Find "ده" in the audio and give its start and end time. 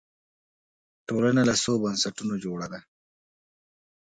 2.73-2.79